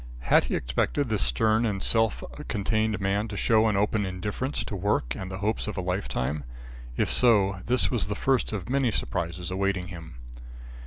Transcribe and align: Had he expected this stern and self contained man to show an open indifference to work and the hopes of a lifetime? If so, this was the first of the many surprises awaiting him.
Had 0.21 0.45
he 0.45 0.55
expected 0.55 1.09
this 1.09 1.21
stern 1.21 1.63
and 1.63 1.83
self 1.83 2.23
contained 2.47 2.99
man 2.99 3.27
to 3.27 3.37
show 3.37 3.67
an 3.67 3.77
open 3.77 4.03
indifference 4.03 4.63
to 4.63 4.75
work 4.75 5.13
and 5.15 5.31
the 5.31 5.37
hopes 5.37 5.67
of 5.67 5.77
a 5.77 5.81
lifetime? 5.81 6.43
If 6.97 7.11
so, 7.11 7.61
this 7.67 7.91
was 7.91 8.07
the 8.07 8.15
first 8.15 8.51
of 8.51 8.65
the 8.65 8.71
many 8.71 8.89
surprises 8.89 9.51
awaiting 9.51 9.89
him. 9.89 10.15